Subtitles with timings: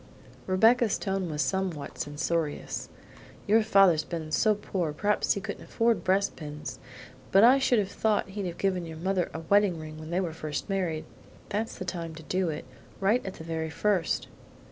[0.47, 2.89] Rebecca's tone was somewhat censorious,
[3.45, 6.79] "your father's been so poor perhaps he couldn't afford breast pins,
[7.31, 10.19] but I should have thought he'd have given your mother a wedding ring when they
[10.19, 10.33] were
[10.67, 11.05] married;
[11.49, 12.65] that's the time to do it,
[12.99, 14.27] right at the very first."